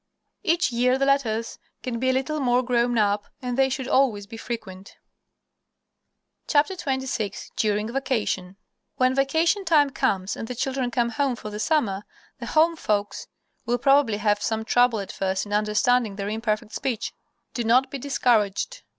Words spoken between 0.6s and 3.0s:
year the letters can be a little more grown